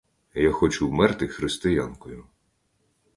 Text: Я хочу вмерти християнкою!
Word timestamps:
Я 0.33 0.51
хочу 0.51 0.87
вмерти 0.87 1.27
християнкою! 1.27 2.25